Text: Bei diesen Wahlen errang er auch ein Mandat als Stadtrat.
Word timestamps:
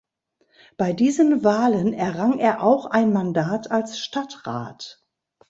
Bei 0.77 0.93
diesen 0.93 1.43
Wahlen 1.43 1.93
errang 1.93 2.39
er 2.39 2.63
auch 2.63 2.87
ein 2.87 3.13
Mandat 3.13 3.69
als 3.69 3.99
Stadtrat. 3.99 5.05